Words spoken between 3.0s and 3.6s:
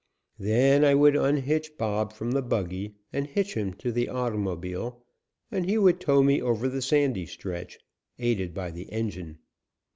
and hitch